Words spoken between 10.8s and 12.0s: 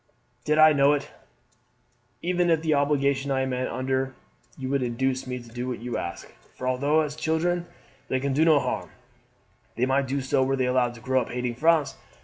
to grow up hating France.